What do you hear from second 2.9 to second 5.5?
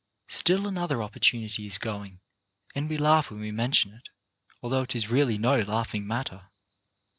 laugh when we mention it, although it is really